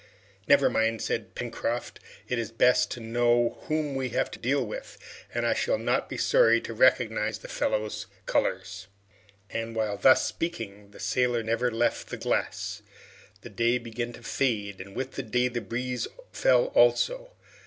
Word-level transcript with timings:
"Never 0.47 0.67
mind!" 0.67 0.99
said 1.03 1.35
Pencroft. 1.35 1.99
"It 2.27 2.39
is 2.39 2.51
best 2.51 2.89
to 2.89 2.99
know 2.99 3.59
whom 3.67 3.93
we 3.93 4.09
have 4.09 4.31
to 4.31 4.39
deal 4.39 4.65
with, 4.65 4.97
and 5.31 5.45
I 5.45 5.53
shall 5.53 5.77
not 5.77 6.09
be 6.09 6.17
sorry 6.17 6.59
to 6.61 6.73
recognize 6.73 7.37
that 7.37 7.51
fellow's 7.51 8.07
colors!" 8.25 8.87
And, 9.51 9.75
while 9.75 9.97
thus 9.97 10.25
speaking, 10.25 10.89
the 10.89 10.99
sailor 10.99 11.43
never 11.43 11.69
left 11.69 12.09
the 12.09 12.17
glass. 12.17 12.81
The 13.41 13.51
day 13.51 13.77
began 13.77 14.11
to 14.13 14.23
fade, 14.23 14.81
and 14.81 14.95
with 14.95 15.11
the 15.11 15.21
day 15.21 15.49
the 15.49 15.61
breeze 15.61 16.07
fell 16.31 16.65
also. 16.73 17.33